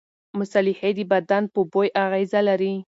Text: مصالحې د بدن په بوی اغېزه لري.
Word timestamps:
مصالحې 0.39 0.91
د 0.95 0.99
بدن 1.11 1.43
په 1.53 1.59
بوی 1.71 1.89
اغېزه 2.03 2.39
لري. 2.49 2.73